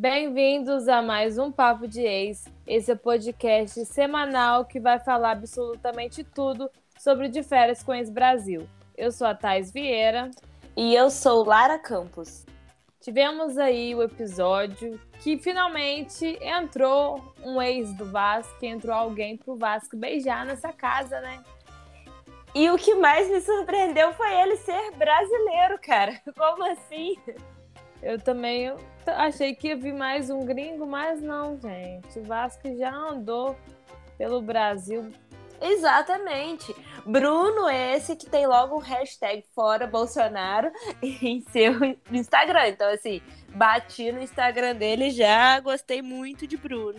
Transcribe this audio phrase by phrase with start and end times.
[0.00, 2.46] Bem-vindos a mais um Papo de Ex.
[2.66, 8.66] Esse é o podcast semanal que vai falar absolutamente tudo sobre de férias com ex-Brasil.
[8.96, 10.30] Eu sou a Thais Vieira.
[10.74, 12.46] E eu sou Lara Campos.
[12.98, 19.98] Tivemos aí o episódio que finalmente entrou um ex do Vasco, entrou alguém pro Vasco
[19.98, 21.44] beijar nessa casa, né?
[22.54, 26.18] E o que mais me surpreendeu foi ele ser brasileiro, cara.
[26.34, 27.18] Como assim?
[28.02, 28.74] Eu também
[29.06, 32.18] achei que ia vir mais um gringo, mas não, gente.
[32.18, 33.56] O Vasco já andou
[34.16, 35.10] pelo Brasil.
[35.60, 36.74] Exatamente.
[37.04, 40.70] Bruno, esse que tem logo um hashtag fora Bolsonaro
[41.02, 41.72] em seu
[42.10, 42.68] Instagram.
[42.68, 46.98] Então, assim, bati no Instagram dele já, gostei muito de Bruno.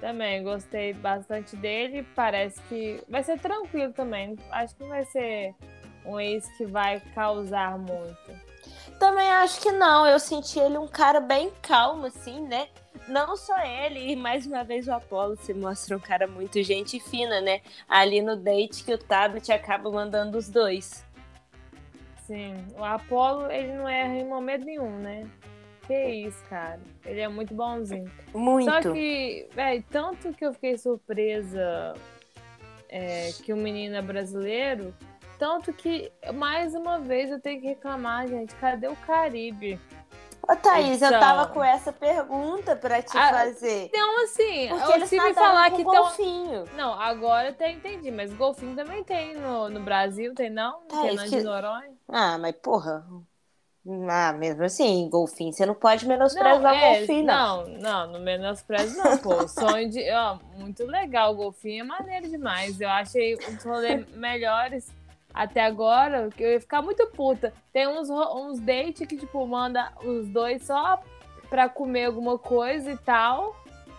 [0.00, 2.06] Também gostei bastante dele.
[2.14, 4.36] Parece que vai ser tranquilo também.
[4.50, 5.54] Acho que não vai ser
[6.04, 8.53] um ex que vai causar muito.
[9.04, 10.06] Também acho que não.
[10.06, 12.68] Eu senti ele um cara bem calmo, assim, né?
[13.06, 16.98] Não só ele, e mais uma vez o Apolo se mostra um cara muito gente
[16.98, 17.60] fina, né?
[17.86, 21.04] Ali no date que o tablet acaba mandando os dois.
[22.26, 25.28] Sim, o Apolo, ele não erra em momento nenhum, né?
[25.86, 26.80] Que isso, cara.
[27.04, 28.10] Ele é muito bonzinho.
[28.32, 28.72] Muito.
[28.72, 31.92] Só que, velho, tanto que eu fiquei surpresa
[32.88, 34.94] é, que o menino é brasileiro,
[35.44, 38.54] tanto que, mais uma vez, eu tenho que reclamar, gente.
[38.54, 39.78] Cadê o Caribe?
[40.42, 41.12] Ô, Thaís, então...
[41.12, 43.84] eu tava com essa pergunta pra te ah, fazer.
[43.84, 46.64] Então, assim, Porque eles me falar que golfinho.
[46.64, 46.76] Tão...
[46.78, 50.80] Não, agora até entendi, mas golfinho também tem no, no Brasil, tem não?
[50.86, 51.36] Thaís, tem que...
[51.36, 51.92] de Noronha?
[52.08, 53.04] Ah, mas porra.
[54.08, 57.66] Ah, mesmo assim, golfinho, você não pode menosprezar não, é, golfinho, não.
[57.66, 59.46] Não, não, não menosprezo não, pô.
[59.46, 60.10] Sonho de...
[60.10, 62.80] Ó, muito legal, o golfinho é maneiro demais.
[62.80, 64.90] Eu achei os rolês melhores
[65.34, 67.52] até agora, que eu ia ficar muito puta.
[67.72, 71.02] Tem uns, uns dates que, tipo, manda os dois só
[71.50, 73.56] pra comer alguma coisa e tal.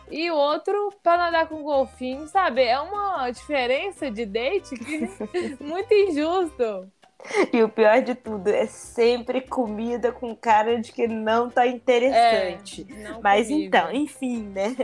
[0.09, 2.63] E outro pra nadar com golfinho, sabe?
[2.63, 5.09] É uma diferença de date que
[5.59, 6.90] muito injusto.
[7.52, 12.86] E o pior de tudo é sempre comida com cara de que não tá interessante.
[12.90, 13.68] É, não Mas comigo.
[13.68, 14.75] então, enfim, né?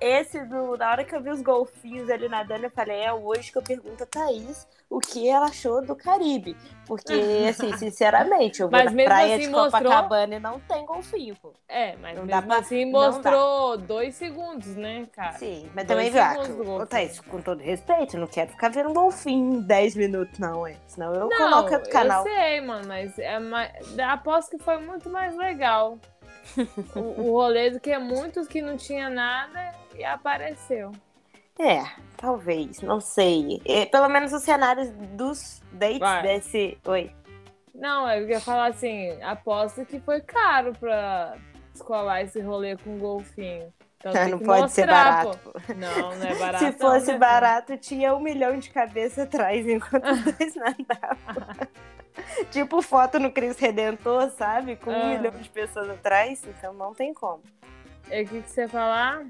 [0.00, 0.76] Esse do.
[0.76, 3.62] Na hora que eu vi os golfinhos ali nadando, eu falei, é hoje que eu
[3.62, 6.56] pergunto a Thaís o que ela achou do Caribe.
[6.86, 7.12] Porque,
[7.48, 10.36] assim, sinceramente, eu vou mas na praia assim, de Copacabana mostrou...
[10.36, 11.52] e não tem golfinho, pô.
[11.68, 12.58] É, mas não mesmo pra...
[12.58, 15.34] assim mostrou dois segundos, né, cara?
[15.34, 19.56] Sim, mas dois também, viu, ah, Thaís, com todo respeito, não quero ficar vendo golfinho
[19.56, 20.76] em 10 minutos, não, é.
[20.86, 22.26] Senão eu não, coloco outro canal.
[22.26, 23.98] Eu sei, mano, mas é mais...
[23.98, 25.98] aposto que foi muito mais legal.
[26.94, 30.92] o, o rolê do que muitos que não tinha nada e apareceu.
[31.58, 31.84] É,
[32.16, 33.60] talvez, não sei.
[33.64, 36.22] É, pelo menos os cenários dos dates Vai.
[36.22, 36.78] desse.
[36.84, 37.10] Oi.
[37.74, 41.36] Não, eu ia falar assim, aposto que foi caro pra
[41.74, 43.72] escolar esse rolê com golfinho.
[43.98, 45.38] Então, ah, não pode mostrar, ser barato.
[45.38, 45.74] Pô.
[45.74, 46.64] Não, não é barato.
[46.64, 51.68] Se fosse não, barato, tinha um milhão de cabeça atrás enquanto os dois nadavam.
[52.50, 54.76] tipo foto no Cristo Redentor, sabe?
[54.76, 55.06] Com um ah.
[55.06, 57.42] milhão de pessoas atrás, então não tem como.
[58.10, 59.26] E o que, que você ia falar?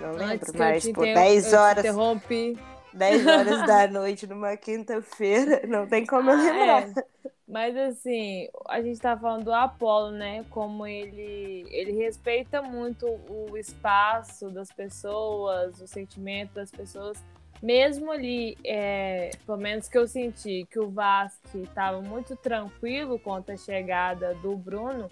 [0.00, 1.84] Não lembro, mas por 10 horas.
[1.84, 2.56] interrompi.
[2.92, 6.82] 10 horas da noite numa quinta-feira, não tem como eu ah, lembrar.
[6.88, 7.04] É.
[7.48, 10.44] Mas assim, a gente tá falando do Apolo, né?
[10.50, 17.24] Como ele, ele respeita muito o espaço das pessoas, o sentimento das pessoas.
[17.62, 23.50] Mesmo ali, é, pelo menos que eu senti que o Vasco estava muito tranquilo quanto
[23.50, 25.10] à chegada do Bruno,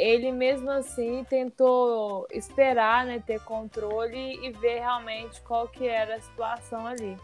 [0.00, 6.20] ele mesmo assim tentou esperar, né, ter controle e ver realmente qual que era a
[6.20, 7.16] situação ali.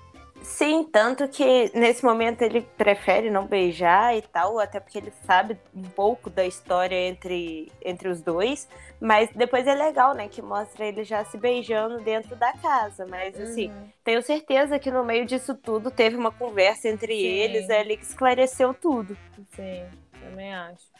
[0.42, 5.58] Sim, tanto que nesse momento ele prefere não beijar e tal, até porque ele sabe
[5.74, 8.68] um pouco da história entre, entre os dois,
[9.00, 13.40] mas depois é legal, né, que mostra ele já se beijando dentro da casa, mas
[13.40, 13.88] assim, uhum.
[14.04, 17.26] tenho certeza que no meio disso tudo teve uma conversa entre Sim.
[17.26, 19.16] eles ali que esclareceu tudo.
[19.54, 19.86] Sim,
[20.20, 20.96] também acho.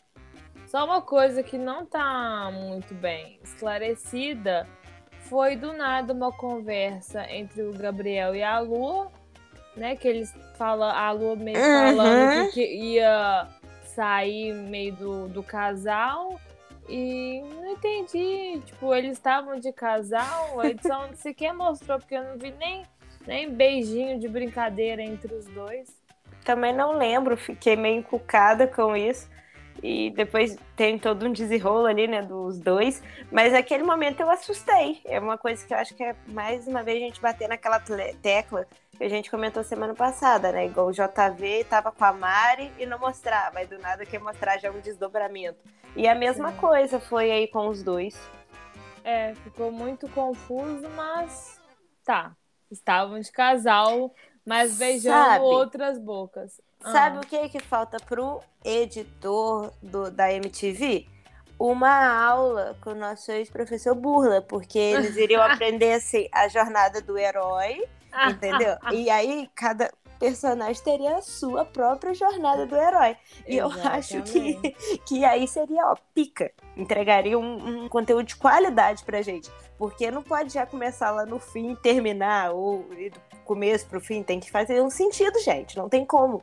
[0.66, 4.66] Só uma coisa que não tá muito bem esclarecida
[5.20, 9.10] foi do nada uma conversa entre o Gabriel e a Lua,
[9.76, 9.94] né?
[9.96, 11.96] Que eles falam, a Lua meio uhum.
[11.96, 13.48] falando que, ia
[13.84, 16.40] sair meio do, do casal.
[16.88, 18.60] E não entendi.
[18.64, 22.84] Tipo, eles estavam de casal, a edição sequer mostrou, porque eu não vi nem,
[23.26, 25.88] nem beijinho de brincadeira entre os dois.
[26.44, 29.28] Também não lembro, fiquei meio encucada com isso
[29.82, 33.02] e depois tem todo um desenrolo ali, né, dos dois.
[33.30, 35.00] Mas naquele momento eu assustei.
[35.04, 37.80] É uma coisa que eu acho que é mais uma vez a gente bater naquela
[38.22, 40.66] tecla que a gente comentou semana passada, né?
[40.66, 44.58] Igual o JV tava com a Mari e não mostrava, mas do nada quer mostrar
[44.58, 45.58] já um desdobramento.
[45.94, 46.56] E a mesma Sim.
[46.58, 48.18] coisa foi aí com os dois.
[49.04, 51.60] É, ficou muito confuso, mas
[52.04, 52.34] tá.
[52.70, 54.12] Estavam de casal,
[54.44, 55.44] mas beijando Sabe?
[55.44, 56.60] outras bocas.
[56.80, 57.20] Sabe ah.
[57.20, 61.06] o que que falta pro editor do, da MTV?
[61.58, 67.16] Uma aula com o nosso ex-professor Burla, porque eles iriam aprender assim, a jornada do
[67.16, 67.82] herói,
[68.30, 68.76] entendeu?
[68.92, 73.16] e aí cada personagem teria a sua própria jornada do herói.
[73.46, 74.74] E eu acho que,
[75.06, 76.50] que aí seria, ó, pica.
[76.76, 79.50] Entregaria um, um, conteúdo de qualidade pra gente.
[79.78, 84.22] Porque não pode já começar lá no fim e terminar, ou do começo pro fim.
[84.22, 85.76] Tem que fazer um sentido, gente.
[85.76, 86.42] Não tem como.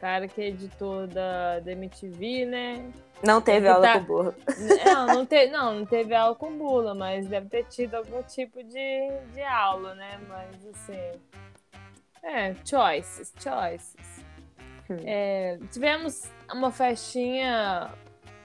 [0.00, 2.92] Cara que é editor da, da MTV, né?
[3.22, 3.98] Não teve aula tá...
[3.98, 4.34] com bula.
[4.84, 5.46] Não, não, te...
[5.48, 9.94] não, não teve aula com bula, mas deve ter tido algum tipo de, de aula,
[9.96, 10.20] né?
[10.28, 11.18] Mas assim.
[12.22, 14.24] É, choices, choices.
[14.88, 14.96] Hum.
[15.04, 17.90] É, tivemos uma festinha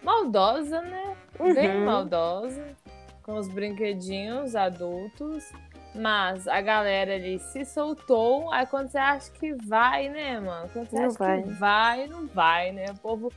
[0.02, 1.16] maldosa, né?
[1.40, 1.54] Uhum.
[1.54, 2.76] Bem maldosa,
[3.22, 5.52] com os brinquedinhos adultos.
[5.96, 8.52] Mas a galera ali se soltou.
[8.52, 10.70] Aí quando você acha que vai, né, mano?
[10.74, 11.44] Quando você não acha vai.
[11.44, 12.86] que vai, não vai, né?
[12.90, 13.32] O povo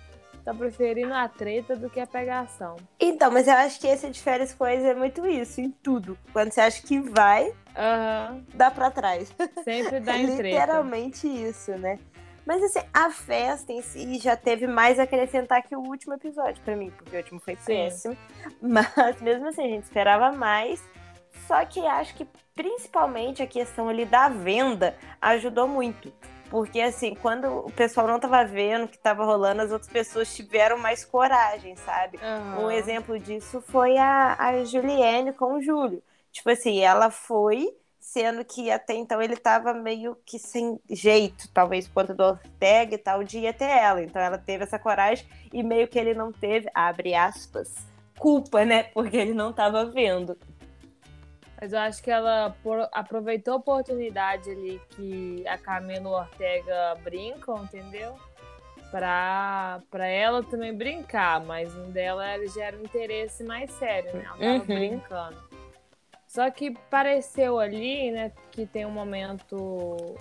[0.44, 2.76] tá preferindo a treta do que a pegação.
[3.00, 6.16] Então, mas eu acho que esse difere as coisas é muito isso, em tudo.
[6.32, 8.44] Quando você acha que vai, uhum.
[8.54, 9.34] dá pra trás.
[9.64, 10.60] Sempre dá em treta.
[10.60, 11.98] Literalmente isso, né?
[12.46, 16.62] Mas assim, a festa em si já teve mais a acrescentar que o último episódio
[16.62, 17.64] para mim, porque o último foi Sim.
[17.64, 18.16] péssimo.
[18.62, 20.80] Mas mesmo assim, a gente esperava mais.
[21.46, 26.12] Só que acho que principalmente a questão ali da venda ajudou muito.
[26.48, 30.34] Porque, assim, quando o pessoal não tava vendo o que tava rolando, as outras pessoas
[30.34, 32.18] tiveram mais coragem, sabe?
[32.18, 32.66] Uhum.
[32.66, 36.02] Um exemplo disso foi a, a Juliane com o Júlio.
[36.30, 37.68] Tipo assim, ela foi,
[37.98, 42.98] sendo que até então ele tava meio que sem jeito, talvez conta do Ortega e
[42.98, 44.02] tal, de ir até ela.
[44.02, 47.74] Então ela teve essa coragem e meio que ele não teve, abre aspas,
[48.18, 48.84] culpa, né?
[48.84, 50.38] Porque ele não tava vendo.
[51.60, 52.54] Mas eu acho que ela
[52.92, 58.14] aproveitou a oportunidade ali que a Camila Ortega brincam, entendeu?
[58.90, 64.24] Pra, pra ela também brincar, mas um dela ela gera um interesse mais sério, né?
[64.24, 64.66] Ela tava uhum.
[64.66, 65.46] brincando.
[66.26, 70.16] Só que pareceu ali, né, que tem um momento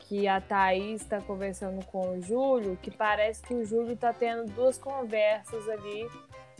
[0.00, 4.50] que a Thaís está conversando com o Júlio, que parece que o Júlio tá tendo
[4.52, 6.08] duas conversas ali,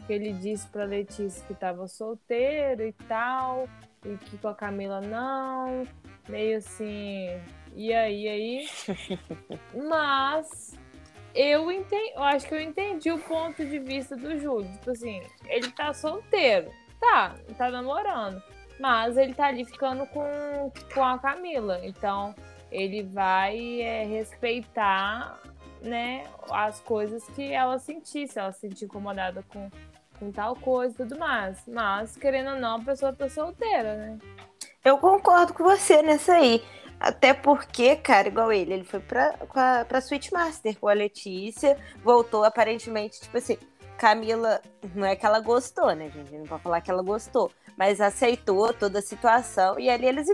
[0.06, 3.68] que ele disse pra Letícia que estava solteiro e tal,
[4.04, 5.86] e que com a Camila não,
[6.28, 7.28] meio assim,
[7.74, 8.68] e aí, aí.
[9.88, 10.78] Mas
[11.34, 14.70] eu entendi, eu acho que eu entendi o ponto de vista do Júlio.
[14.74, 16.70] Tipo assim, ele tá solteiro.
[17.00, 18.40] Tá, tá namorando.
[18.78, 21.80] Mas ele tá ali ficando com, com a Camila.
[21.82, 22.34] Então,
[22.70, 25.40] ele vai é, respeitar,
[25.82, 28.28] né, as coisas que ela sentir.
[28.28, 29.68] Se ela se sentir incomodada com
[30.18, 31.62] com tal coisa e tudo mais.
[31.66, 34.18] Mas, querendo ou não, a pessoa tá solteira, né?
[34.84, 36.62] Eu concordo com você nessa aí.
[37.00, 40.00] Até porque, cara, igual ele, ele foi pra, pra, pra
[40.32, 43.58] Master com a Letícia, voltou aparentemente, tipo assim,
[43.98, 44.60] Camila,
[44.94, 46.32] não é que ela gostou, né, gente?
[46.32, 50.26] Não pode falar que ela gostou, mas aceitou toda a situação e ali eles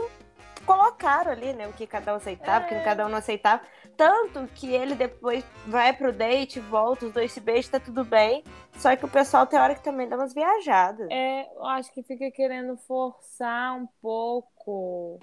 [0.67, 2.67] colocaram ali, né, o que cada um aceitava, é.
[2.67, 3.62] o que cada um não aceitava.
[3.97, 8.43] Tanto que ele depois vai pro date, volta, os dois se beijam, tá tudo bem.
[8.76, 11.07] Só que o pessoal tem hora que também dá umas viajadas.
[11.11, 15.19] É, eu acho que fica querendo forçar um pouco.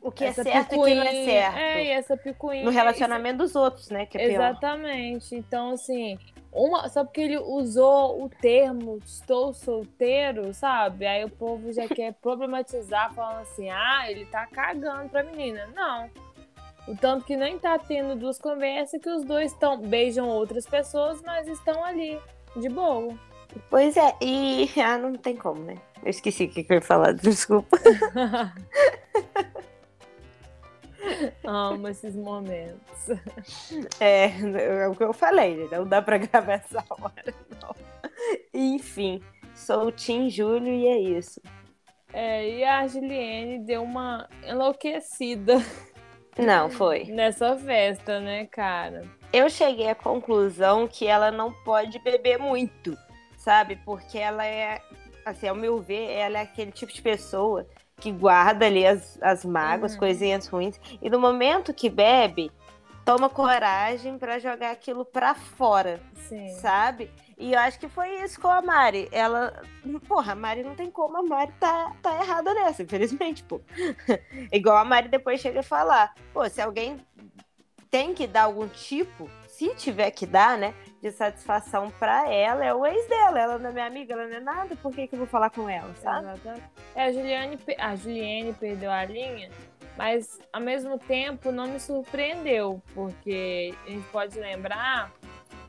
[0.00, 1.58] O que é essa é certo e o que não é certo.
[1.58, 2.64] É, e essa picuinha.
[2.64, 4.06] No relacionamento dos outros, né?
[4.06, 5.28] Que é Exatamente.
[5.28, 5.38] Pior.
[5.38, 6.18] Então, assim,
[6.54, 11.04] uma, só porque ele usou o termo estou solteiro, sabe?
[11.04, 15.68] Aí o povo já quer problematizar, falando assim: ah, ele tá cagando pra menina.
[15.74, 16.08] Não.
[16.86, 21.20] O tanto que nem tá tendo duas conversas que os dois estão beijam outras pessoas,
[21.22, 22.20] mas estão ali,
[22.56, 23.18] de boa.
[23.70, 25.76] Pois é, e ah, não tem como, né?
[26.04, 27.78] Eu esqueci o que eu ia falar, desculpa.
[31.44, 33.08] Amo esses momentos.
[34.00, 34.26] É,
[34.82, 37.74] é o que eu falei, não dá pra gravar essa hora, não.
[38.52, 39.22] Enfim,
[39.54, 41.40] sou o Tim Júlio e é isso.
[42.12, 45.56] É, e a Juliane deu uma enlouquecida.
[46.38, 47.04] Não, foi.
[47.04, 49.02] Nessa festa, né, cara?
[49.32, 52.96] Eu cheguei à conclusão que ela não pode beber muito,
[53.36, 53.76] sabe?
[53.84, 54.80] Porque ela é,
[55.24, 59.44] assim, ao meu ver, ela é aquele tipo de pessoa que guarda ali as, as
[59.44, 59.98] mágoas, uhum.
[59.98, 62.50] coisinhas ruins, e no momento que bebe,
[63.04, 66.48] toma coragem para jogar aquilo pra fora, Sim.
[66.54, 67.10] sabe?
[67.36, 69.08] E eu acho que foi isso com a Mari.
[69.12, 69.62] Ela.
[70.06, 73.60] Porra, a Mari não tem como, a Mari tá, tá errada nessa, infelizmente, pô.
[74.52, 76.14] Igual a Mari depois chega a falar.
[76.32, 76.96] Pô, se alguém
[77.90, 80.74] tem que dar algum tipo, se tiver que dar, né?
[81.04, 83.38] De satisfação para ela é o ex dela.
[83.38, 85.50] Ela não é minha amiga, ela não é nada, por que, que eu vou falar
[85.50, 86.26] com ela, sabe?
[86.94, 89.50] É, a Juliane, a Juliane perdeu a linha,
[89.98, 95.12] mas ao mesmo tempo não me surpreendeu, porque a gente pode lembrar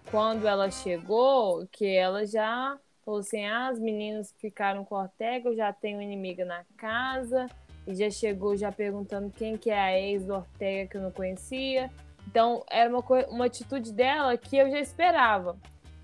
[0.09, 5.55] quando ela chegou que ela já falou assim: ah, as meninas ficaram com Ortega, eu
[5.57, 7.47] já tenho inimiga na casa,
[7.85, 11.11] e já chegou já perguntando quem que é a ex do Ortega que eu não
[11.11, 11.91] conhecia.
[12.35, 15.55] Então, era uma, uma atitude dela que eu já esperava.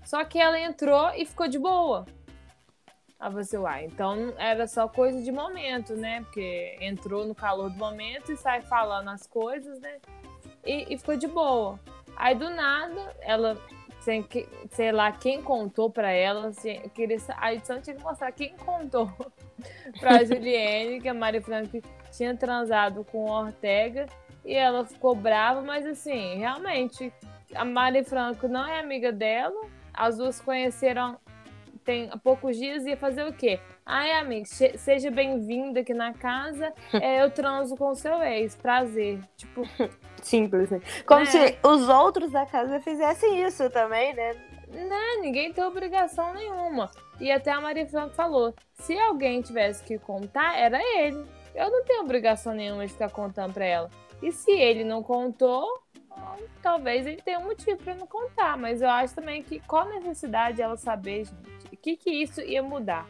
[0.02, 2.06] Só que ela entrou e ficou de boa.
[3.20, 6.22] A você, uai, então era só coisa de momento, né?
[6.22, 9.98] Porque entrou no calor do momento e sai falando as coisas, né?
[10.64, 11.78] E, e ficou de boa.
[12.16, 13.60] Aí do nada, ela,
[14.00, 18.32] sem que, sei lá, quem contou pra ela, assim, queria, a edição tinha que mostrar
[18.32, 19.12] quem contou
[20.00, 24.06] pra Juliane que a Mari Frank tinha transado com o Ortega
[24.44, 27.12] e ela ficou brava, mas assim, realmente,
[27.54, 29.66] a Mari Franco não é amiga dela.
[29.94, 31.18] As duas conheceram
[31.84, 33.58] tem há poucos dias ia fazer o quê?
[33.84, 36.72] Ai, amigo, seja bem-vindo aqui na casa.
[36.92, 38.54] É, eu transo com o seu ex.
[38.54, 39.18] Prazer.
[39.36, 39.62] Tipo.
[40.22, 40.80] Simples, né?
[41.04, 41.26] Como né?
[41.26, 44.34] se os outros da casa fizessem isso também, né?
[44.68, 46.90] Né, ninguém tem obrigação nenhuma.
[47.20, 51.26] E até a Maria Franco falou: se alguém tivesse que contar, era ele.
[51.54, 53.90] Eu não tenho obrigação nenhuma de ficar contando pra ela.
[54.22, 55.82] E se ele não contou,
[56.62, 58.56] talvez ele tenha um motivo para não contar.
[58.56, 61.52] Mas eu acho também que qual necessidade ela saber, gente?
[61.72, 63.06] O que, que isso ia mudar?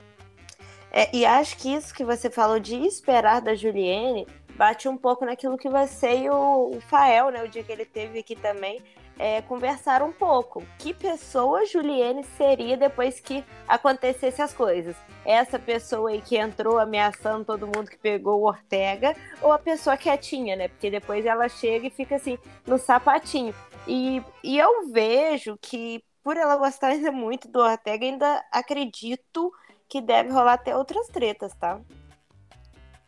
[0.90, 4.26] É, e acho que isso que você falou de esperar da Juliane
[4.56, 7.42] bate um pouco naquilo que você e o, o Fael, né?
[7.42, 8.80] O dia que ele teve aqui também,
[9.18, 10.64] é, conversar um pouco.
[10.78, 14.96] Que pessoa Juliane seria depois que acontecesse as coisas?
[15.24, 19.96] Essa pessoa aí que entrou ameaçando todo mundo que pegou o Ortega, ou a pessoa
[19.96, 20.68] quietinha, né?
[20.68, 23.54] Porque depois ela chega e fica assim, no sapatinho.
[23.86, 29.52] E, e eu vejo que, por ela gostar ainda muito do Ortega, ainda acredito
[29.88, 31.80] que deve rolar até outras tretas, tá?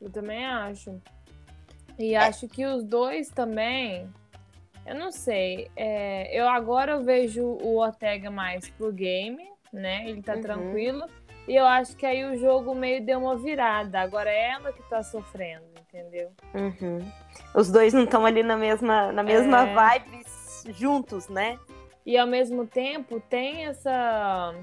[0.00, 1.00] Eu também acho.
[1.98, 2.18] E é.
[2.18, 4.12] acho que os dois também
[4.86, 5.70] eu não sei.
[5.76, 10.08] É, eu agora eu vejo o Ortega mais pro game, né?
[10.08, 10.42] Ele tá uhum.
[10.42, 11.04] tranquilo.
[11.46, 14.00] E eu acho que aí o jogo meio deu uma virada.
[14.00, 16.30] Agora é ela que tá sofrendo, entendeu?
[16.54, 17.00] Uhum.
[17.54, 19.74] Os dois não estão ali na mesma, na mesma é...
[19.74, 20.24] vibe
[20.68, 21.58] juntos, né?
[22.06, 24.54] E ao mesmo tempo tem essa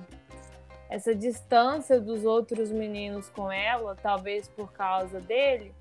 [0.90, 5.74] essa distância dos outros meninos com ela, talvez por causa dele,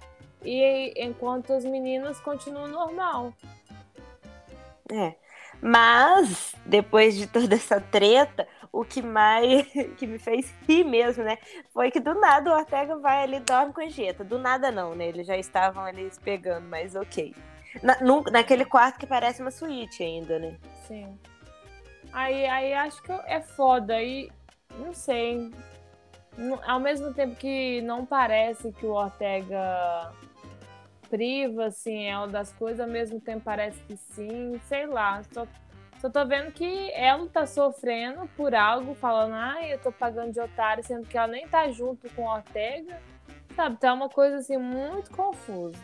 [0.44, 3.32] e enquanto os meninos continuam normal.
[4.92, 5.14] É.
[5.62, 9.66] Mas, depois de toda essa treta, o que mais
[9.98, 11.38] que me fez rir mesmo, né?
[11.72, 14.24] Foi que do nada o Ortega vai ali dorme com a Jeta.
[14.24, 15.08] Do nada não, né?
[15.08, 17.34] Eles já estavam ali se pegando, mas ok.
[17.82, 20.56] Na, no, naquele quarto que parece uma suíte ainda, né?
[20.86, 21.18] Sim.
[22.12, 23.94] Aí, aí acho que é foda.
[23.94, 24.30] Aí,
[24.78, 25.50] não sei.
[26.64, 30.12] Ao mesmo tempo que não parece que o Ortega
[31.10, 35.22] priva, assim, ela das coisas, ao mesmo tempo parece que sim, sei lá.
[35.32, 35.46] Só,
[36.00, 40.40] só tô vendo que ela tá sofrendo por algo, falando, ai, eu tô pagando de
[40.40, 42.98] otário, sendo que ela nem tá junto com o Ortega.
[43.54, 45.76] Sabe, tá uma coisa assim muito confusa.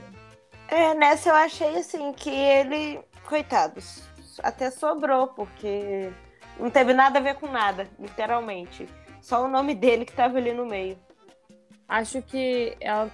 [0.68, 4.02] É, nessa eu achei assim que ele, coitados,
[4.42, 6.10] até sobrou, porque
[6.58, 8.88] não teve nada a ver com nada, literalmente.
[9.20, 10.98] Só o nome dele que tava ali no meio.
[11.88, 13.10] Acho que ela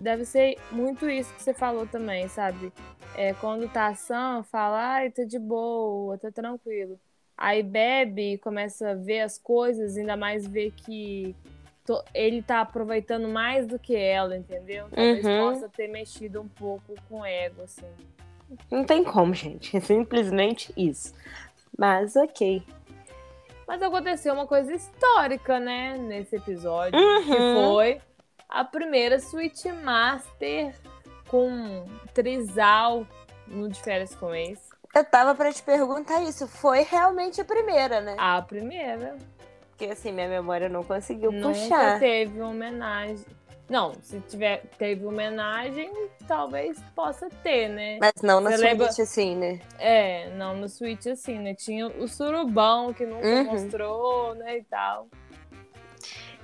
[0.00, 2.72] deve ser muito isso que você falou também, sabe?
[3.16, 6.98] É, quando tá ação, fala, ai, tá de boa, tá tranquilo.
[7.36, 11.34] Aí bebe e começa a ver as coisas, ainda mais ver que
[11.84, 12.02] to...
[12.14, 14.86] ele tá aproveitando mais do que ela, entendeu?
[14.90, 15.50] Talvez uhum.
[15.50, 17.86] possa ter mexido um pouco com o ego, assim.
[18.70, 19.76] Não tem como, gente.
[19.76, 21.14] É simplesmente isso.
[21.76, 22.62] Mas ok.
[23.66, 27.22] Mas aconteceu uma coisa histórica, né, nesse episódio, uhum.
[27.22, 28.00] que foi
[28.48, 30.74] a primeira Switch Master
[31.28, 33.06] com trisal
[33.46, 34.60] no de férias com ex.
[34.94, 36.46] Eu tava para te perguntar isso.
[36.46, 38.14] Foi realmente a primeira, né?
[38.18, 39.16] A primeira.
[39.70, 41.98] Porque assim, minha memória não conseguiu Nunca puxar.
[41.98, 43.24] teve uma homenagem.
[43.68, 45.90] Não, se tiver, teve homenagem,
[46.28, 47.98] talvez possa ter, né?
[47.98, 48.86] Mas não na Switch lembra...
[48.86, 49.60] assim, né?
[49.78, 51.54] É, não no Switch assim, né?
[51.54, 53.44] Tinha o surubão que nunca uhum.
[53.44, 55.08] mostrou, né, e tal.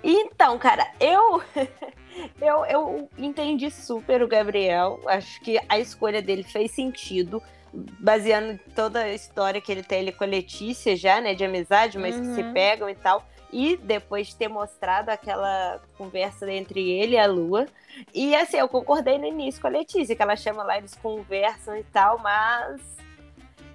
[0.03, 1.43] Então, cara, eu,
[2.41, 5.01] eu eu entendi super o Gabriel.
[5.07, 7.43] Acho que a escolha dele fez sentido,
[7.73, 11.99] baseando toda a história que ele tem ali com a Letícia já, né, de amizade,
[11.99, 12.23] mas uhum.
[12.23, 12.53] que se uhum.
[12.53, 13.25] pegam e tal.
[13.53, 17.67] E depois de ter mostrado aquela conversa entre ele e a Lua.
[18.15, 21.77] E assim, eu concordei no início com a Letícia, que ela chama lá, eles conversam
[21.77, 22.81] e tal, mas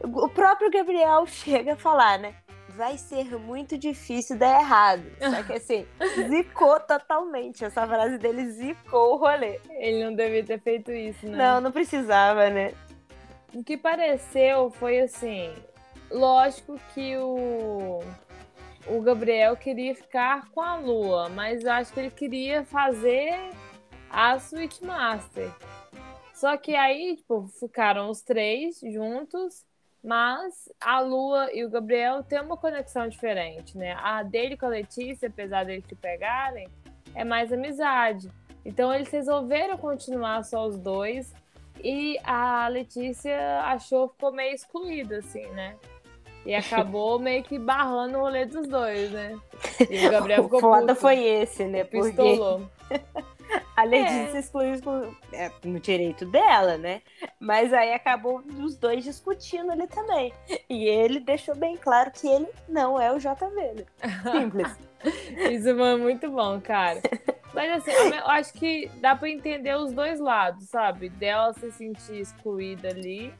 [0.01, 2.35] o próprio Gabriel chega a falar, né?
[2.75, 5.03] Vai ser muito difícil dar errado.
[5.19, 5.87] Só que assim,
[6.29, 7.65] zicou totalmente.
[7.65, 9.59] Essa frase dele zicou o rolê.
[9.71, 11.37] Ele não devia ter feito isso, né?
[11.37, 12.73] Não, não precisava, né?
[13.53, 15.53] O que pareceu foi assim.
[16.11, 17.99] Lógico que o,
[18.87, 23.33] o Gabriel queria ficar com a Lua, mas eu acho que ele queria fazer
[24.09, 25.51] a Switch Master.
[26.33, 29.65] Só que aí, tipo, ficaram os três juntos,
[30.05, 33.97] mas a Lua e o Gabriel têm uma conexão diferente, né?
[33.99, 36.67] A dele com a Letícia, apesar deles se pegarem,
[37.15, 38.29] é mais amizade.
[38.63, 41.33] Então eles resolveram continuar só os dois
[41.83, 45.75] e a Letícia achou ficou meio excluída, assim, né?
[46.45, 49.35] E acabou meio que barrando o rolê dos dois, né?
[49.89, 50.59] E o Gabriel ficou.
[50.59, 51.83] O foda puto, foi esse, né?
[51.83, 52.69] Pistolou.
[53.75, 54.39] A Letícia é.
[54.39, 54.73] excluiu
[55.33, 57.01] é, no direito dela, né?
[57.39, 60.33] Mas aí acabou os dois discutindo ali também.
[60.69, 63.73] E ele deixou bem claro que ele não é o JV.
[63.75, 63.85] Né?
[64.31, 64.79] Simples.
[65.51, 67.01] Isso foi muito bom, cara.
[67.53, 71.09] Mas assim, eu acho que dá pra entender os dois lados, sabe?
[71.09, 73.33] Dela se sentir excluída ali.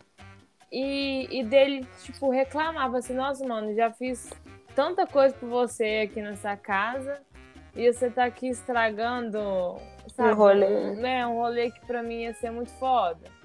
[0.72, 4.32] E, e dele, tipo, reclamava assim, nossa, mano, já fiz
[4.76, 7.22] tanta coisa por você aqui nessa casa.
[7.74, 9.80] E você tá aqui estragando
[10.16, 10.32] sabe?
[10.32, 10.96] Um rolê.
[10.96, 11.28] Né?
[11.28, 13.36] Um rolê que pra mim ia ser muito foda.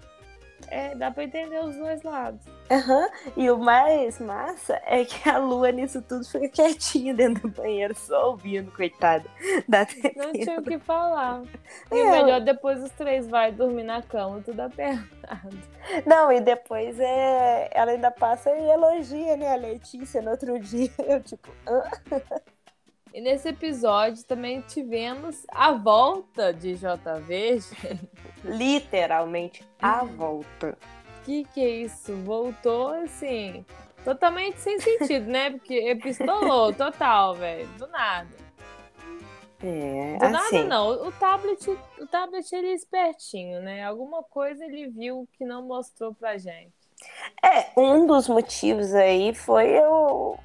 [0.68, 2.44] É, dá pra entender os dois lados.
[2.70, 3.08] Uhum.
[3.36, 7.92] e o mais massa é que a Lua nisso tudo fica quietinha dentro do banheiro,
[7.96, 9.24] só ouvindo, coitada.
[9.68, 9.84] Da
[10.14, 11.42] Não tinha o que falar.
[11.90, 12.10] E é.
[12.10, 15.58] melhor depois os três vai dormir na cama, tudo apertado.
[16.06, 20.90] Não, e depois é, ela ainda passa e elogia, né, a Letícia no outro dia.
[20.98, 21.82] Eu, tipo, Hã?
[23.12, 28.10] E nesse episódio também tivemos a volta de JV, gente.
[28.44, 30.78] Literalmente a volta.
[31.25, 32.14] Que que é isso?
[32.18, 33.64] Voltou assim,
[34.04, 35.50] totalmente sem sentido, né?
[35.50, 38.30] Porque pistolou total, velho, do nada.
[39.62, 40.32] É, do assim...
[40.32, 41.08] nada não.
[41.08, 41.68] O tablet,
[41.99, 43.84] o tablet ele é espertinho, né?
[43.84, 46.73] Alguma coisa ele viu que não mostrou pra gente.
[47.42, 50.38] É, um dos motivos aí foi o,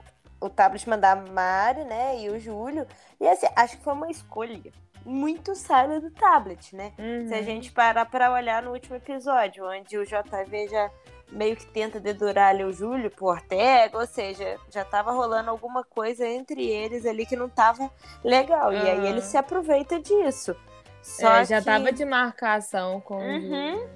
[0.46, 2.88] o tablet mandar a Mari, né, e o Júlio.
[3.20, 4.60] E assim, acho que foi uma escolha
[5.06, 6.92] muito sábia do tablet, né?
[6.98, 7.28] Uhum.
[7.28, 7.44] Se a uhum.
[7.44, 10.90] gente parar para olhar no último episódio, onde o JV já
[11.32, 15.84] meio que tenta dedurar ali o Júlio por Ortega, ou seja, já tava rolando alguma
[15.84, 17.90] coisa entre eles ali que não tava
[18.24, 18.70] legal.
[18.70, 18.78] Uhum.
[18.78, 20.56] E aí ele se aproveita disso.
[21.02, 21.66] Só é, já que...
[21.66, 23.88] tava de marcação com uhum.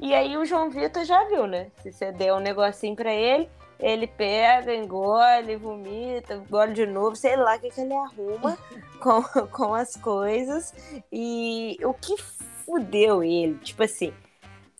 [0.00, 1.70] E aí o João Vitor já viu, né?
[1.80, 7.36] Se você der um negocinho para ele, ele pega, engole, vomita, engole de novo, sei
[7.36, 8.56] lá o que, que ele arruma
[9.00, 10.74] com, com as coisas.
[11.12, 13.54] E o que fudeu ele?
[13.58, 14.12] Tipo assim,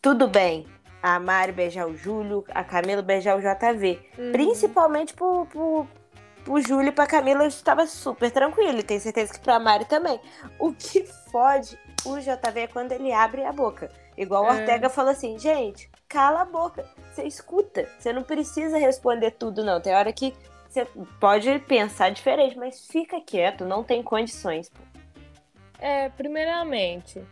[0.00, 0.66] tudo bem,
[1.02, 4.00] a Mari beijar o Júlio, a Camila beijar o JV.
[4.18, 4.32] Uhum.
[4.32, 5.86] Principalmente pro, pro,
[6.44, 8.78] pro Júlio e pra Camila estava super tranquilo.
[8.78, 10.20] E tenho certeza que pra Mari também.
[10.58, 13.90] O que fode o JV é quando ele abre a boca.
[14.16, 14.60] Igual o é.
[14.60, 16.88] Ortega falou assim, gente, cala a boca.
[17.12, 17.88] Você escuta.
[17.98, 19.80] Você não precisa responder tudo, não.
[19.80, 20.34] Tem hora que
[20.68, 20.86] você
[21.20, 24.70] pode pensar diferente, mas fica quieto, não tem condições.
[25.78, 27.22] É, primeiramente,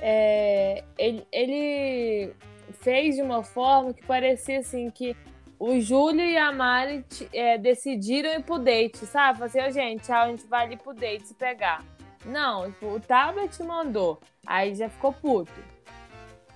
[0.00, 2.34] é, ele, ele
[2.80, 5.16] fez de uma forma que parecia assim que
[5.58, 9.38] o Júlio e a Mari é, decidiram ir pro date, sabe?
[9.38, 11.84] Fazer, assim, oh, gente, a gente vai ali pro date se pegar.
[12.24, 14.18] Não, o tablet mandou.
[14.46, 15.52] Aí já ficou puto.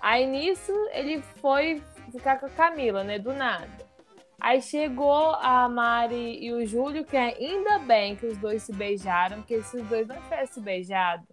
[0.06, 3.18] Aí nisso ele foi ficar com a Camila, né?
[3.18, 3.66] Do nada.
[4.40, 9.38] Aí chegou a Mari e o Júlio, que ainda bem que os dois se beijaram,
[9.38, 11.26] porque se os dois não tivessem se beijado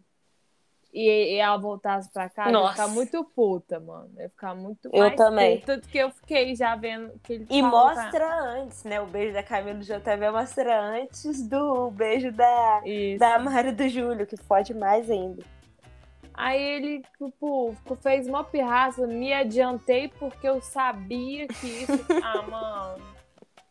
[0.92, 2.64] e, e ela voltasse pra casa, Nossa.
[2.64, 4.10] eu ia ficar muito puta, mano.
[4.16, 5.60] Eu ia ficar muito eu também.
[5.60, 8.40] puta do que eu fiquei já vendo que ele E mostra pra...
[8.40, 9.00] antes, né?
[9.00, 12.82] O beijo da Camila do JV mostra antes do beijo da,
[13.20, 15.44] da Mari e do Júlio, que fode mais ainda.
[16.34, 22.06] Aí ele, tipo, fez uma pirraça, me adiantei porque eu sabia que isso.
[22.24, 23.02] ah, mano.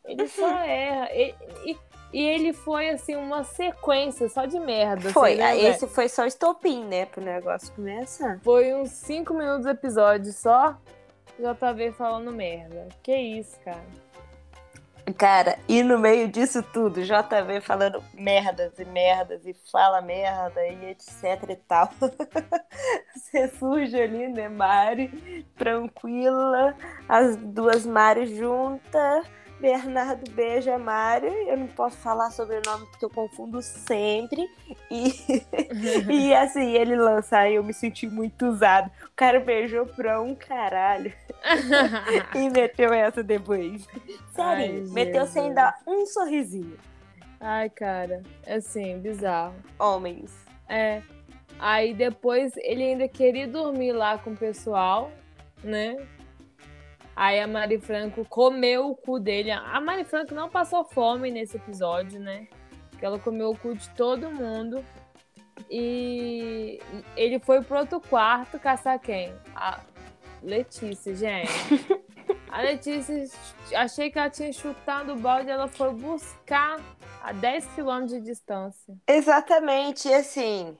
[0.04, 1.08] Ele só erra.
[1.12, 1.78] E, e,
[2.12, 5.10] e, ele foi, assim, uma sequência só de merda.
[5.10, 8.40] Foi, esse foi só estopim, né, pro negócio começar.
[8.42, 10.76] Foi uns 5 minutos do episódio só.
[11.38, 12.88] JV falando merda.
[13.02, 14.01] Que isso, cara.
[15.18, 20.90] Cara, e no meio disso tudo, JV falando merdas e merdas e fala merda e
[20.90, 21.90] etc e tal.
[23.12, 26.74] Você surge ali, né, Mari, tranquila,
[27.08, 29.26] as duas Mari juntas,
[29.62, 31.28] Bernardo beija a Mari.
[31.46, 34.50] Eu não posso falar sobre o nome porque eu confundo sempre.
[34.90, 35.14] E,
[36.10, 38.90] e assim, ele lança, aí eu me senti muito usado.
[39.04, 41.12] O cara beijou pra um caralho.
[42.34, 43.86] e meteu essa depois.
[44.34, 46.76] Sério, meteu sem dar um sorrisinho.
[47.40, 49.54] Ai, cara, assim, bizarro.
[49.78, 50.32] Homens.
[50.68, 51.02] É.
[51.56, 55.12] Aí depois ele ainda queria dormir lá com o pessoal,
[55.62, 55.96] né?
[57.22, 59.52] Aí a Mari Franco comeu o cu dele.
[59.52, 62.48] A Mari Franco não passou fome nesse episódio, né?
[62.98, 64.84] Que ela comeu o cu de todo mundo.
[65.70, 66.80] E
[67.16, 69.32] ele foi pro outro quarto caçar quem?
[69.54, 69.78] A
[70.42, 71.52] Letícia, gente.
[72.50, 73.24] A Letícia,
[73.76, 76.80] achei que ela tinha chutado o balde, ela foi buscar
[77.22, 78.96] a 10 quilômetros de distância.
[79.06, 80.76] Exatamente, e assim,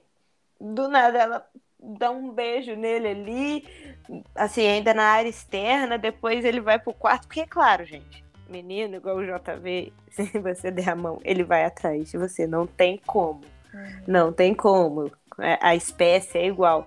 [0.60, 1.50] do nada ela
[1.82, 7.26] dá um beijo nele ali, assim, ainda na área externa, depois ele vai pro quarto,
[7.26, 12.10] porque, claro, gente, menino, igual o JV, se você der a mão, ele vai atrás
[12.10, 13.40] de você, não tem como.
[13.74, 14.02] Uhum.
[14.06, 15.10] Não tem como.
[15.38, 16.86] É, a espécie é igual.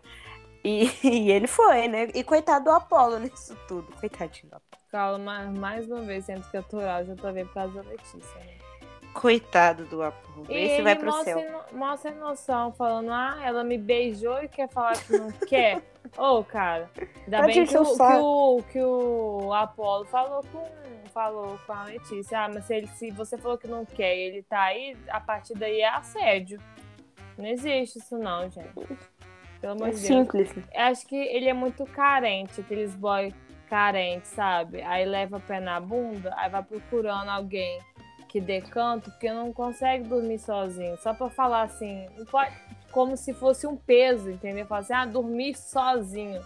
[0.63, 2.07] E, e, ele foi, né?
[2.13, 3.87] E coitado do Apolo nisso tudo.
[3.99, 4.83] Coitadinho do Apolo.
[4.91, 8.64] Calma, mais uma vez, sendo que aturar, já tô vendo por causa da Letícia, né?
[9.15, 10.45] Coitado do Apolo.
[10.49, 11.65] E Esse vai pro mostra, céu.
[11.71, 15.81] Mostra noção, falando, ah, ela me beijou e quer falar que não quer.
[16.17, 16.89] Ô, oh, cara,
[17.23, 20.65] ainda bem que o, que o, que, o, Apolo falou com,
[21.13, 22.41] falou com a Letícia.
[22.41, 25.21] Ah, mas se, ele, se você falou que não quer e ele tá aí, a
[25.21, 26.59] partir daí é assédio.
[27.37, 28.69] Não existe isso não, gente.
[29.61, 30.07] Pelo amor é de Deus.
[30.07, 30.55] simples.
[30.55, 33.33] Eu acho que ele é muito carente, aqueles boy
[33.69, 34.81] carentes, sabe?
[34.81, 37.79] Aí leva pé na bunda, aí vai procurando alguém
[38.35, 40.97] que dê canto, porque não consegue dormir sozinho.
[40.97, 42.53] Só para falar assim, pode,
[42.91, 44.65] como se fosse um peso, entendeu?
[44.65, 46.41] Falar assim, ah, dormir sozinho.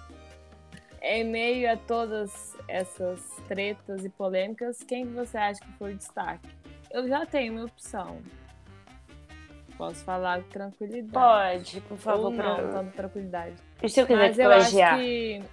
[1.01, 6.47] Em meio a todas essas tretas e polêmicas, quem você acha que foi o destaque?
[6.91, 8.19] Eu já tenho minha opção.
[9.75, 11.11] Posso falar com tranquilidade.
[11.11, 12.25] Pode, por favor.
[12.25, 12.83] Ou não, pra...
[12.83, 13.55] tranquilidade.
[13.81, 15.43] E se eu quiser Mas te eu acho que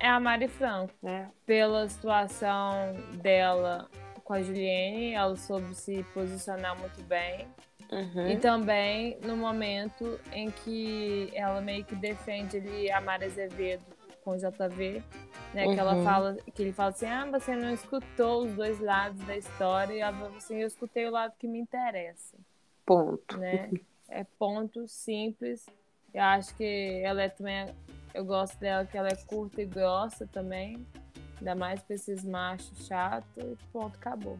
[0.00, 0.94] é a Mari Franco.
[1.04, 1.26] É.
[1.44, 3.90] Pela situação dela
[4.32, 7.46] com a Juliane, ela soube se posicionar muito bem.
[7.90, 8.28] Uhum.
[8.28, 13.84] E também no momento em que ela meio que defende ali a Mara Azevedo
[14.24, 15.02] com o JV,
[15.52, 15.66] né?
[15.66, 15.74] Uhum.
[15.74, 16.04] Que ela uhum.
[16.04, 20.00] fala, que ele fala assim, ah, você não escutou os dois lados da história, e
[20.00, 22.38] ela fala assim, eu escutei o lado que me interessa.
[22.86, 23.36] Ponto.
[23.36, 23.70] Né?
[24.08, 25.66] É ponto simples.
[26.14, 27.66] Eu acho que ela é também.
[28.14, 30.86] Eu gosto dela, que ela é curta e grossa também.
[31.42, 33.26] Ainda mais pra esses machos chatos.
[33.36, 34.38] E ponto, acabou.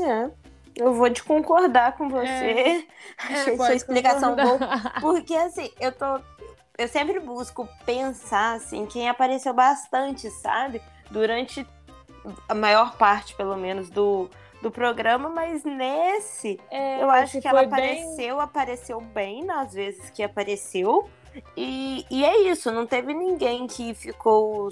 [0.00, 0.28] É.
[0.74, 2.26] Eu vou de concordar com você.
[2.26, 2.84] É.
[3.16, 4.58] Achei é, sua explicação boa.
[5.00, 6.20] Porque assim, eu tô.
[6.76, 10.82] Eu sempre busco pensar assim, quem apareceu bastante, sabe?
[11.08, 11.64] Durante
[12.48, 14.28] a maior parte, pelo menos, do,
[14.60, 18.44] do programa, mas nesse é, eu acho que ela apareceu, bem...
[18.44, 21.08] apareceu bem nas vezes que apareceu.
[21.56, 24.68] E, e é isso, não teve ninguém que ficou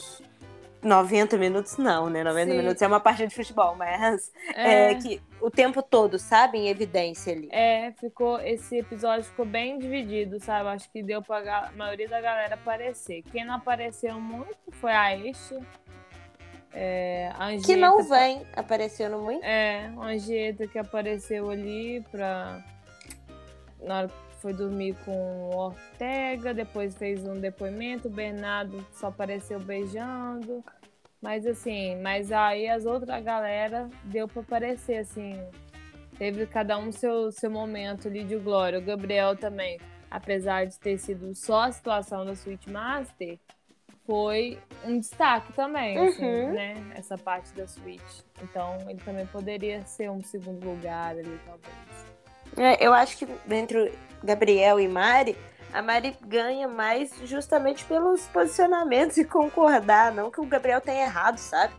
[0.83, 2.25] 90 minutos não, né?
[2.25, 2.57] 90 Sim.
[2.57, 4.93] minutos é uma partida de futebol, mas é.
[4.93, 7.49] É, que o tempo todo, sabe, em evidência ali.
[7.51, 10.69] É, ficou esse episódio ficou bem dividido, sabe?
[10.71, 13.23] Acho que deu pra a maioria da galera aparecer.
[13.31, 15.59] Quem não apareceu muito foi a Este.
[16.73, 19.45] É, a Angieta, que não vem aparecendo muito.
[19.45, 22.63] É, a Angieta que apareceu ali pra.
[23.83, 29.09] Na hora que foi dormir com o Ortega, depois fez um depoimento, o Bernardo só
[29.09, 30.65] apareceu beijando.
[31.21, 35.39] Mas assim, mas aí as outras galera deu para aparecer, assim.
[36.17, 38.79] Teve cada um seu, seu momento ali de glória.
[38.79, 39.79] O Gabriel também,
[40.11, 43.39] apesar de ter sido só a situação da Switch Master,
[44.07, 46.47] foi um destaque também, assim, uhum.
[46.47, 46.75] assim, né?
[46.95, 48.21] Essa parte da Switch.
[48.43, 52.11] Então ele também poderia ser um segundo lugar ali, talvez.
[52.57, 55.37] É, eu acho que entre Gabriel e Mari,
[55.73, 60.13] a Mari ganha mais justamente pelos posicionamentos e concordar.
[60.13, 61.73] Não que o Gabriel tenha errado, sabe?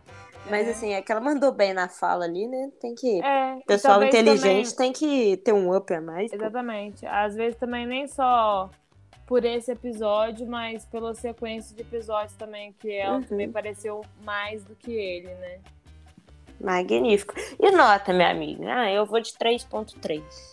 [0.50, 0.70] Mas é.
[0.70, 2.70] assim, é que ela mandou bem na fala ali, né?
[2.80, 3.22] Tem que.
[3.22, 4.92] É, pessoal inteligente também...
[4.92, 6.32] tem que ter um up a mais.
[6.32, 7.02] Exatamente.
[7.02, 7.08] Pô.
[7.08, 8.68] Às vezes também nem só
[9.26, 13.22] por esse episódio, mas pela sequência de episódios também, que ela uhum.
[13.22, 15.60] também pareceu mais do que ele, né?
[16.60, 17.34] Magnífico.
[17.58, 18.64] E nota, minha amiga?
[18.68, 20.51] Ah, eu vou de 3.3.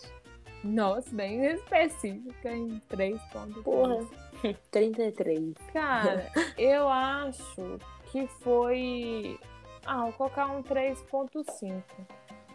[0.62, 3.62] Nossa, bem específica em 3 pontos.
[3.62, 4.06] Porra,
[4.70, 5.54] 33.
[5.72, 7.78] Cara, eu acho
[8.10, 9.38] que foi.
[9.86, 11.82] Ah, vou colocar um 3.5.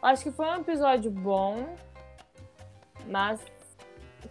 [0.02, 1.76] Acho que foi um episódio bom,
[3.08, 3.42] mas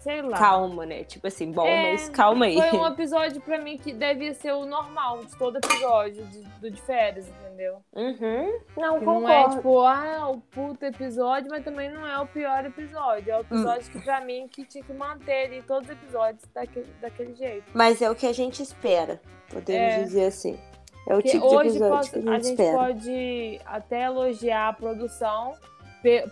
[0.01, 0.37] sei lá.
[0.39, 1.05] Calma, né?
[1.05, 2.57] Tipo assim, bom, é, mas calma aí.
[2.57, 6.71] Foi um episódio pra mim que devia ser o normal de todo episódio de, do
[6.71, 7.77] de férias, entendeu?
[7.95, 8.61] Uhum.
[8.77, 9.21] Não, que concordo.
[9.21, 13.33] Não é tipo, ah, o puto episódio, mas também não é o pior episódio.
[13.33, 13.93] É o episódio hum.
[13.93, 17.65] que pra mim que tinha que manter ali todos os episódios daquele, daquele jeito.
[17.75, 20.03] Mas é o que a gente espera, podemos é.
[20.03, 20.59] dizer assim.
[21.07, 22.79] É o tipo de episódio posso, que a gente, a gente espera.
[22.79, 25.53] pode até elogiar a produção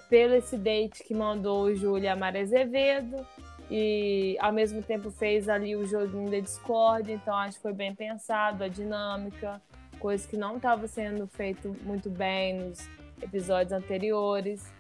[0.09, 3.27] pelo esse date que mandou o Júlio a Maria Azevedo
[3.75, 7.95] e ao mesmo tempo fez ali o joguinho da Discord, então acho que foi bem
[7.95, 9.63] pensado a dinâmica,
[9.99, 12.87] coisa que não estava sendo feito muito bem nos
[13.23, 14.71] episódios anteriores.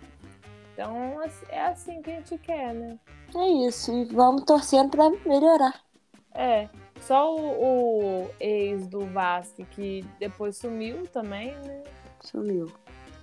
[0.74, 2.98] Então é assim que a gente quer, né?
[3.34, 5.80] É isso, e vamos torcendo para melhorar.
[6.34, 6.68] É,
[7.00, 11.82] só o, o ex do Vasco que depois sumiu também, né?
[12.20, 12.70] Sumiu.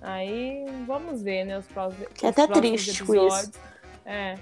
[0.02, 1.58] Aí vamos ver, né?
[1.58, 3.40] Os próximos, é até triste episódios.
[3.40, 3.52] isso.
[4.04, 4.34] É.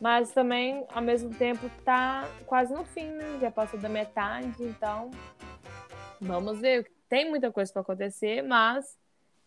[0.00, 3.38] Mas também, ao mesmo tempo, tá quase no fim, né?
[3.40, 5.10] Já passou da metade, então
[6.20, 6.90] vamos ver.
[7.08, 8.96] Tem muita coisa para acontecer, mas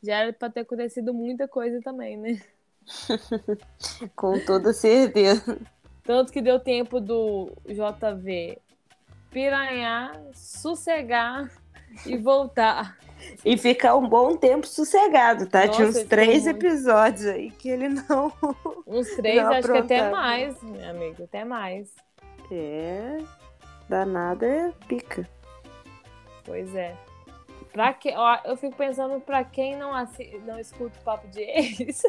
[0.02, 2.42] já era para ter acontecido muita coisa também, né?
[4.16, 5.60] Com toda certeza.
[6.04, 8.58] Tanto que deu tempo do JV
[9.30, 11.52] piranhar, sossegar
[12.06, 12.98] e voltar.
[13.44, 15.66] E ficar um bom tempo sossegado, tá?
[15.66, 18.32] Nossa, Tinha uns três episódios aí que ele não.
[18.86, 21.94] Uns três, não acho que até mais, meu amigo, até mais.
[22.52, 23.18] É.
[23.88, 25.28] Danada é pica.
[26.46, 26.96] Pois é.
[27.72, 31.42] Pra que, ó, eu fico pensando pra quem não, assi, não escuta o papo de
[31.42, 32.02] ex.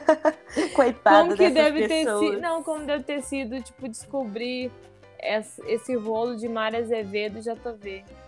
[0.74, 4.72] Coitado como que deve ter sido, Não, como deve ter sido, tipo, descobrir
[5.20, 8.23] esse, esse rolo de Mária Azevedo já tô vendo.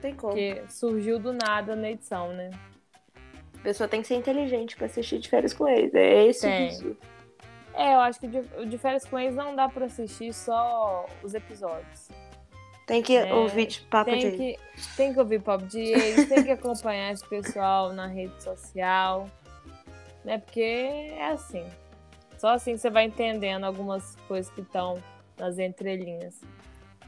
[0.00, 0.34] Tem como.
[0.34, 2.50] Que surgiu do nada na edição, né?
[3.58, 5.94] A pessoa tem que ser inteligente pra assistir de férias com eles.
[5.94, 6.96] É esse tem.
[7.74, 8.26] É, eu acho que
[8.58, 12.08] o de férias com eles não dá pra assistir só os episódios.
[12.86, 14.58] Tem que é, ouvir de papo tem de que,
[14.96, 19.28] Tem que ouvir papo de ex, tem que acompanhar esse pessoal na rede social.
[20.24, 20.38] Né?
[20.38, 21.64] Porque é assim.
[22.36, 25.00] Só assim você vai entendendo algumas coisas que estão
[25.38, 26.40] nas entrelinhas.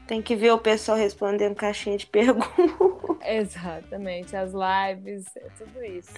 [0.07, 3.17] Tem que ver o pessoal respondendo caixinha de perguntas.
[3.25, 6.13] Exatamente, as lives, é tudo isso.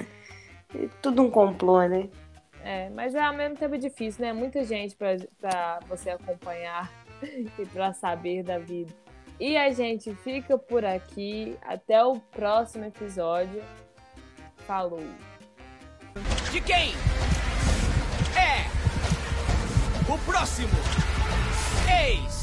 [0.74, 2.10] É tudo um complô, né?
[2.64, 4.34] É, mas é ao mesmo tempo difícil, né?
[4.34, 8.92] Muita gente para você acompanhar e para saber da vida.
[9.40, 11.58] E a gente fica por aqui.
[11.62, 13.62] Até o próximo episódio.
[14.66, 15.04] Falou.
[16.52, 16.94] De quem?
[18.36, 18.66] É
[20.12, 20.70] o próximo
[21.88, 22.35] ex